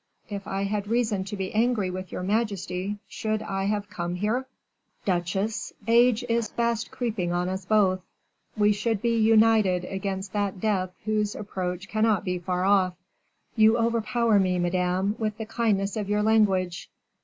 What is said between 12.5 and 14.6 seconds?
off." "You overpower me,